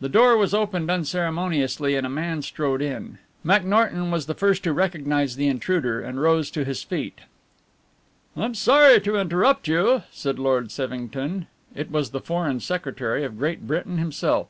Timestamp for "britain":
13.68-13.98